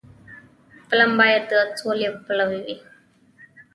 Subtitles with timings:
[0.89, 2.77] فلم باید د سولې پلوي وي